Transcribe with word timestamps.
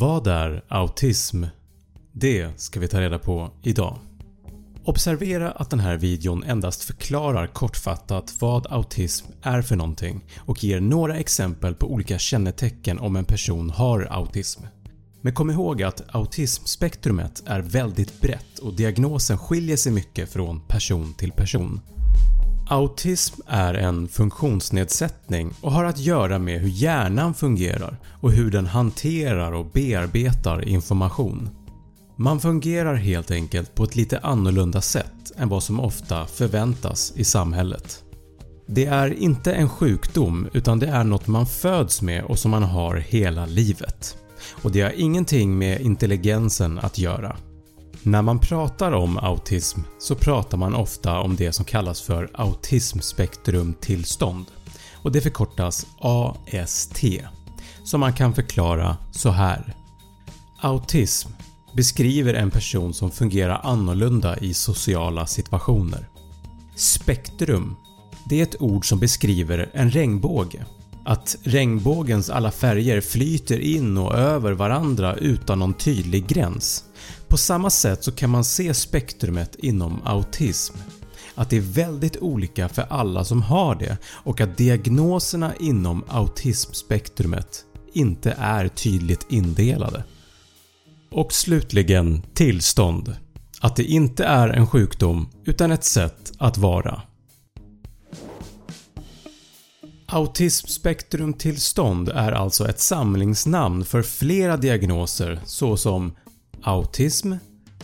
Vad 0.00 0.26
är 0.26 0.64
autism? 0.68 1.44
Det 2.12 2.60
ska 2.60 2.80
vi 2.80 2.88
ta 2.88 3.00
reda 3.00 3.18
på 3.18 3.50
idag. 3.62 3.98
Observera 4.84 5.50
att 5.50 5.70
den 5.70 5.80
här 5.80 5.96
videon 5.96 6.44
endast 6.44 6.84
förklarar 6.84 7.46
kortfattat 7.46 8.34
vad 8.40 8.66
autism 8.72 9.26
är 9.42 9.62
för 9.62 9.76
någonting 9.76 10.24
och 10.38 10.64
ger 10.64 10.80
några 10.80 11.16
exempel 11.16 11.74
på 11.74 11.92
olika 11.92 12.18
kännetecken 12.18 12.98
om 12.98 13.16
en 13.16 13.24
person 13.24 13.70
har 13.70 14.08
autism. 14.10 14.62
Men 15.20 15.34
kom 15.34 15.50
ihåg 15.50 15.82
att 15.82 16.14
autismspektrumet 16.14 17.42
är 17.46 17.60
väldigt 17.60 18.20
brett 18.20 18.58
och 18.58 18.74
diagnosen 18.74 19.38
skiljer 19.38 19.76
sig 19.76 19.92
mycket 19.92 20.32
från 20.32 20.60
person 20.60 21.14
till 21.14 21.32
person. 21.32 21.80
Autism 22.70 23.40
är 23.46 23.74
en 23.74 24.08
funktionsnedsättning 24.08 25.50
och 25.60 25.72
har 25.72 25.84
att 25.84 25.98
göra 25.98 26.38
med 26.38 26.60
hur 26.60 26.68
hjärnan 26.68 27.34
fungerar 27.34 27.96
och 28.20 28.32
hur 28.32 28.50
den 28.50 28.66
hanterar 28.66 29.52
och 29.52 29.66
bearbetar 29.66 30.68
information. 30.68 31.50
Man 32.16 32.40
fungerar 32.40 32.94
helt 32.94 33.30
enkelt 33.30 33.74
på 33.74 33.84
ett 33.84 33.96
lite 33.96 34.18
annorlunda 34.18 34.80
sätt 34.80 35.32
än 35.36 35.48
vad 35.48 35.62
som 35.62 35.80
ofta 35.80 36.26
förväntas 36.26 37.12
i 37.16 37.24
samhället. 37.24 38.04
Det 38.66 38.86
är 38.86 39.14
inte 39.14 39.52
en 39.52 39.68
sjukdom 39.68 40.48
utan 40.52 40.78
det 40.78 40.86
är 40.86 41.04
något 41.04 41.26
man 41.26 41.46
föds 41.46 42.02
med 42.02 42.24
och 42.24 42.38
som 42.38 42.50
man 42.50 42.62
har 42.62 42.96
hela 42.96 43.46
livet. 43.46 44.16
Och 44.62 44.72
det 44.72 44.80
har 44.80 44.92
ingenting 44.96 45.58
med 45.58 45.80
intelligensen 45.80 46.78
att 46.78 46.98
göra. 46.98 47.36
När 48.08 48.22
man 48.22 48.38
pratar 48.38 48.92
om 48.92 49.18
autism 49.18 49.80
så 49.98 50.14
pratar 50.14 50.58
man 50.58 50.74
ofta 50.74 51.20
om 51.20 51.36
det 51.36 51.52
som 51.52 51.64
kallas 51.64 52.02
för 52.02 52.30
autismspektrumtillstånd 52.34 54.46
och 54.94 55.12
det 55.12 55.20
förkortas 55.20 55.86
AST 56.00 57.04
som 57.84 58.00
man 58.00 58.12
kan 58.12 58.34
förklara 58.34 58.96
så 59.10 59.30
här. 59.30 59.74
Autism 60.60 61.28
beskriver 61.72 62.34
en 62.34 62.50
person 62.50 62.94
som 62.94 63.10
fungerar 63.10 63.60
annorlunda 63.64 64.38
i 64.38 64.54
sociala 64.54 65.26
situationer. 65.26 66.08
Spektrum 66.76 67.76
det 68.24 68.38
är 68.38 68.42
ett 68.42 68.62
ord 68.62 68.88
som 68.88 68.98
beskriver 68.98 69.70
en 69.74 69.90
regnbåge. 69.90 70.64
Att 71.08 71.36
regnbågens 71.42 72.30
alla 72.30 72.50
färger 72.50 73.00
flyter 73.00 73.58
in 73.58 73.98
och 73.98 74.14
över 74.14 74.52
varandra 74.52 75.14
utan 75.14 75.58
någon 75.58 75.74
tydlig 75.74 76.26
gräns. 76.26 76.84
På 77.28 77.36
samma 77.36 77.70
sätt 77.70 78.04
så 78.04 78.12
kan 78.12 78.30
man 78.30 78.44
se 78.44 78.74
spektrumet 78.74 79.54
inom 79.54 80.00
autism. 80.04 80.76
Att 81.34 81.50
det 81.50 81.56
är 81.56 81.60
väldigt 81.60 82.16
olika 82.16 82.68
för 82.68 82.86
alla 82.90 83.24
som 83.24 83.42
har 83.42 83.74
det 83.74 83.96
och 84.06 84.40
att 84.40 84.56
diagnoserna 84.56 85.52
inom 85.60 86.04
autismspektrumet 86.08 87.64
inte 87.92 88.34
är 88.38 88.68
tydligt 88.68 89.26
indelade. 89.30 90.04
Och 91.10 91.32
slutligen 91.32 92.22
tillstånd. 92.34 93.16
Att 93.60 93.76
det 93.76 93.84
inte 93.84 94.24
är 94.24 94.48
en 94.48 94.66
sjukdom 94.66 95.28
utan 95.44 95.72
ett 95.72 95.84
sätt 95.84 96.32
att 96.38 96.58
vara. 96.58 97.02
Autismspektrumtillstånd 100.10 102.08
är 102.08 102.32
alltså 102.32 102.68
ett 102.68 102.80
samlingsnamn 102.80 103.84
för 103.84 104.02
flera 104.02 104.56
diagnoser 104.56 105.40
såsom 105.44 106.12
autism, 106.62 107.32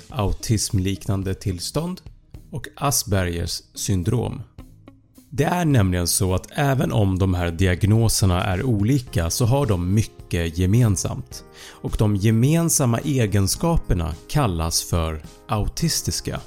autismliknande 0.09 1.35
tillstånd 1.35 2.01
och 2.51 2.67
Aspergers 2.77 3.63
syndrom. 3.75 4.43
Det 5.31 5.45
är 5.45 5.65
nämligen 5.65 6.07
så 6.07 6.35
att 6.35 6.47
även 6.51 6.93
om 6.93 7.19
de 7.19 7.35
här 7.35 7.51
diagnoserna 7.51 8.45
är 8.45 8.63
olika 8.63 9.31
så 9.31 9.45
har 9.45 9.67
de 9.67 9.95
mycket 9.95 10.59
gemensamt 10.59 11.45
och 11.69 11.97
de 11.99 12.17
gemensamma 12.17 12.99
egenskaperna 12.99 14.15
kallas 14.29 14.83
för 14.83 15.23
autistiska. 15.49 16.41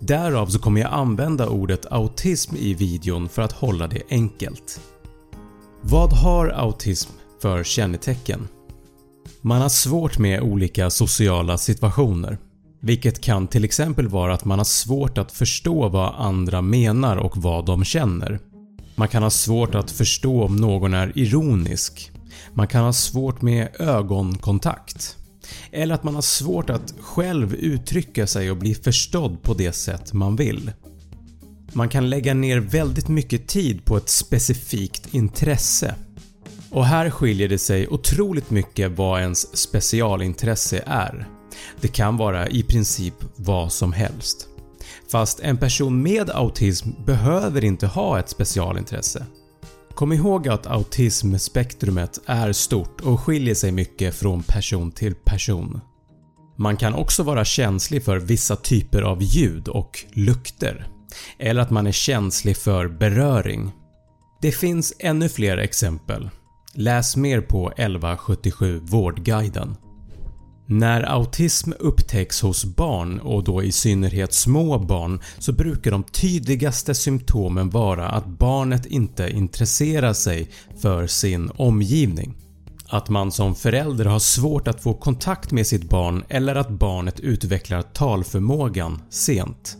Därav 0.00 0.46
så 0.46 0.58
kommer 0.58 0.80
jag 0.80 0.92
använda 0.92 1.48
ordet 1.48 1.92
autism 1.92 2.56
i 2.56 2.74
videon 2.74 3.28
för 3.28 3.42
att 3.42 3.52
hålla 3.52 3.86
det 3.86 4.02
enkelt. 4.10 4.80
Vad 5.86 6.12
har 6.12 6.48
autism 6.48 7.10
för 7.42 7.64
kännetecken? 7.64 8.48
Man 9.40 9.62
har 9.62 9.68
svårt 9.68 10.18
med 10.18 10.40
olika 10.40 10.90
sociala 10.90 11.58
situationer. 11.58 12.38
Vilket 12.80 13.20
kan 13.20 13.46
till 13.46 13.64
exempel 13.64 14.08
vara 14.08 14.34
att 14.34 14.44
man 14.44 14.58
har 14.58 14.64
svårt 14.64 15.18
att 15.18 15.32
förstå 15.32 15.88
vad 15.88 16.14
andra 16.16 16.62
menar 16.62 17.16
och 17.16 17.36
vad 17.36 17.66
de 17.66 17.84
känner. 17.84 18.38
Man 18.94 19.08
kan 19.08 19.22
ha 19.22 19.30
svårt 19.30 19.74
att 19.74 19.90
förstå 19.90 20.44
om 20.44 20.56
någon 20.56 20.94
är 20.94 21.18
ironisk. 21.18 22.10
Man 22.52 22.68
kan 22.68 22.84
ha 22.84 22.92
svårt 22.92 23.42
med 23.42 23.68
ögonkontakt. 23.78 25.16
Eller 25.72 25.94
att 25.94 26.04
man 26.04 26.14
har 26.14 26.22
svårt 26.22 26.70
att 26.70 26.94
själv 27.00 27.54
uttrycka 27.54 28.26
sig 28.26 28.50
och 28.50 28.56
bli 28.56 28.74
förstådd 28.74 29.42
på 29.42 29.54
det 29.54 29.72
sätt 29.72 30.12
man 30.12 30.36
vill. 30.36 30.70
Man 31.76 31.88
kan 31.88 32.10
lägga 32.10 32.34
ner 32.34 32.58
väldigt 32.58 33.08
mycket 33.08 33.48
tid 33.48 33.84
på 33.84 33.96
ett 33.96 34.08
specifikt 34.08 35.14
intresse. 35.14 35.94
Och 36.70 36.86
här 36.86 37.10
skiljer 37.10 37.48
det 37.48 37.58
sig 37.58 37.88
otroligt 37.88 38.50
mycket 38.50 38.98
vad 38.98 39.20
ens 39.20 39.56
specialintresse 39.56 40.82
är. 40.86 41.28
Det 41.80 41.88
kan 41.88 42.16
vara 42.16 42.48
i 42.48 42.62
princip 42.62 43.14
vad 43.36 43.72
som 43.72 43.92
helst. 43.92 44.48
Fast 45.10 45.40
en 45.40 45.56
person 45.56 46.02
med 46.02 46.30
autism 46.30 46.90
behöver 47.06 47.64
inte 47.64 47.86
ha 47.86 48.18
ett 48.18 48.28
specialintresse. 48.28 49.26
Kom 49.94 50.12
ihåg 50.12 50.48
att 50.48 50.66
autismspektrumet 50.66 52.20
är 52.26 52.52
stort 52.52 53.00
och 53.00 53.20
skiljer 53.20 53.54
sig 53.54 53.72
mycket 53.72 54.14
från 54.14 54.42
person 54.42 54.92
till 54.92 55.14
person. 55.14 55.80
Man 56.56 56.76
kan 56.76 56.94
också 56.94 57.22
vara 57.22 57.44
känslig 57.44 58.04
för 58.04 58.16
vissa 58.16 58.56
typer 58.56 59.02
av 59.02 59.22
ljud 59.22 59.68
och 59.68 60.04
lukter 60.12 60.93
eller 61.38 61.62
att 61.62 61.70
man 61.70 61.86
är 61.86 61.92
känslig 61.92 62.56
för 62.56 62.88
beröring. 62.88 63.72
Det 64.42 64.52
finns 64.52 64.92
ännu 64.98 65.28
fler 65.28 65.58
exempel. 65.58 66.30
Läs 66.74 67.16
mer 67.16 67.40
på 67.40 67.68
1177 67.70 68.80
Vårdguiden. 68.82 69.76
När 70.66 71.02
autism 71.02 71.72
upptäcks 71.78 72.40
hos 72.42 72.64
barn 72.64 73.20
och 73.20 73.44
då 73.44 73.62
i 73.62 73.72
synnerhet 73.72 74.34
små 74.34 74.78
barn 74.78 75.20
så 75.38 75.52
brukar 75.52 75.90
de 75.90 76.02
tydligaste 76.02 76.94
symptomen 76.94 77.70
vara 77.70 78.08
att 78.08 78.26
barnet 78.26 78.86
inte 78.86 79.30
intresserar 79.30 80.12
sig 80.12 80.50
för 80.80 81.06
sin 81.06 81.50
omgivning. 81.56 82.34
Att 82.88 83.08
man 83.08 83.32
som 83.32 83.54
förälder 83.54 84.04
har 84.04 84.18
svårt 84.18 84.68
att 84.68 84.82
få 84.82 84.94
kontakt 84.94 85.52
med 85.52 85.66
sitt 85.66 85.84
barn 85.84 86.24
eller 86.28 86.54
att 86.54 86.70
barnet 86.70 87.20
utvecklar 87.20 87.82
talförmågan 87.82 89.02
sent. 89.10 89.76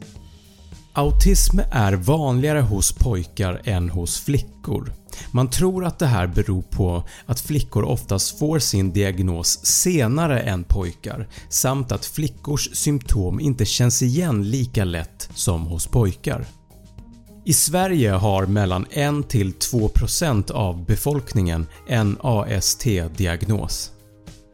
Autism 0.97 1.60
är 1.71 1.93
vanligare 1.93 2.60
hos 2.60 2.93
pojkar 2.93 3.60
än 3.65 3.91
hos 3.91 4.21
flickor. 4.21 4.93
Man 5.31 5.50
tror 5.50 5.84
att 5.84 5.99
det 5.99 6.06
här 6.06 6.27
beror 6.27 6.62
på 6.62 7.05
att 7.27 7.41
flickor 7.41 7.84
oftast 7.84 8.38
får 8.38 8.59
sin 8.59 8.93
diagnos 8.93 9.66
senare 9.66 10.41
än 10.41 10.65
pojkar 10.65 11.28
samt 11.49 11.93
att 11.93 12.06
flickors 12.06 12.77
symptom 12.77 13.41
inte 13.41 13.65
känns 13.65 14.03
igen 14.03 14.50
lika 14.50 14.84
lätt 14.84 15.28
som 15.34 15.66
hos 15.66 15.87
pojkar. 15.87 16.47
I 17.44 17.53
Sverige 17.53 18.10
har 18.10 18.47
mellan 18.47 18.87
1-2% 18.87 20.50
av 20.50 20.84
befolkningen 20.84 21.66
en 21.88 22.16
AST-diagnos. 22.21 23.91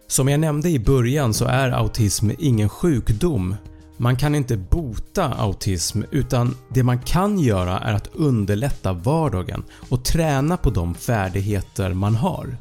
Som 0.09 0.29
jag 0.29 0.41
nämnde 0.41 0.71
i 0.71 0.79
början 0.79 1.35
så 1.35 1.45
är 1.45 1.71
autism 1.71 2.31
ingen 2.39 2.69
sjukdom 2.69 3.57
man 4.01 4.17
kan 4.17 4.35
inte 4.35 4.57
bota 4.57 5.35
autism 5.35 6.03
utan 6.11 6.57
det 6.69 6.83
man 6.83 6.99
kan 6.99 7.39
göra 7.39 7.79
är 7.79 7.95
att 7.95 8.07
underlätta 8.13 8.93
vardagen 8.93 9.63
och 9.89 10.05
träna 10.05 10.57
på 10.57 10.71
de 10.71 10.95
färdigheter 10.95 11.95
man 11.95 12.15
har. 12.15 12.57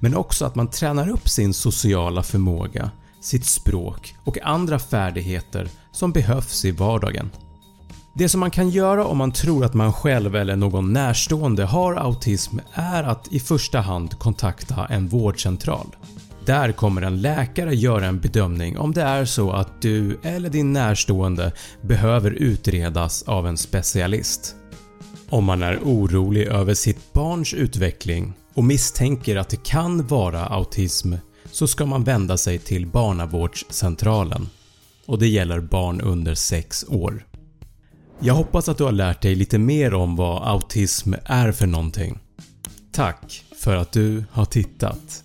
Men 0.00 0.16
också 0.16 0.44
att 0.44 0.54
man 0.54 0.70
tränar 0.70 1.08
upp 1.08 1.28
sin 1.28 1.54
sociala 1.54 2.22
förmåga, 2.22 2.90
sitt 3.20 3.46
språk 3.46 4.16
och 4.24 4.38
andra 4.42 4.78
färdigheter 4.78 5.68
som 5.92 6.12
behövs 6.12 6.64
i 6.64 6.70
vardagen. 6.70 7.30
Det 8.14 8.28
som 8.28 8.40
man 8.40 8.50
kan 8.50 8.70
göra 8.70 9.04
om 9.06 9.18
man 9.18 9.32
tror 9.32 9.64
att 9.64 9.74
man 9.74 9.92
själv 9.92 10.36
eller 10.36 10.56
någon 10.56 10.92
närstående 10.92 11.64
har 11.64 11.94
autism 11.94 12.58
är 12.72 13.02
att 13.02 13.32
i 13.32 13.40
första 13.40 13.80
hand 13.80 14.18
kontakta 14.18 14.86
en 14.86 15.08
vårdcentral. 15.08 15.96
Där 16.46 16.72
kommer 16.72 17.02
en 17.02 17.20
läkare 17.20 17.74
göra 17.74 18.06
en 18.06 18.20
bedömning 18.20 18.78
om 18.78 18.92
det 18.92 19.02
är 19.02 19.24
så 19.24 19.50
att 19.52 19.82
du 19.82 20.18
eller 20.22 20.48
din 20.50 20.72
närstående 20.72 21.52
behöver 21.82 22.30
utredas 22.30 23.22
av 23.22 23.46
en 23.46 23.56
specialist. 23.56 24.56
Om 25.28 25.44
man 25.44 25.62
är 25.62 25.78
orolig 25.78 26.46
över 26.46 26.74
sitt 26.74 27.12
barns 27.12 27.54
utveckling 27.54 28.32
och 28.54 28.64
misstänker 28.64 29.36
att 29.36 29.48
det 29.48 29.64
kan 29.64 30.06
vara 30.06 30.46
autism 30.46 31.14
så 31.50 31.66
ska 31.66 31.86
man 31.86 32.04
vända 32.04 32.36
sig 32.36 32.58
till 32.58 32.86
barnavårdscentralen 32.86 34.48
och 35.06 35.18
det 35.18 35.28
gäller 35.28 35.60
barn 35.60 36.00
under 36.00 36.34
6 36.34 36.84
år. 36.88 37.26
Jag 38.20 38.34
hoppas 38.34 38.68
att 38.68 38.78
du 38.78 38.84
har 38.84 38.92
lärt 38.92 39.22
dig 39.22 39.34
lite 39.34 39.58
mer 39.58 39.94
om 39.94 40.16
vad 40.16 40.48
autism 40.48 41.14
är 41.24 41.52
för 41.52 41.66
någonting. 41.66 42.18
Tack 42.92 43.44
för 43.56 43.76
att 43.76 43.92
du 43.92 44.24
har 44.32 44.44
tittat. 44.44 45.22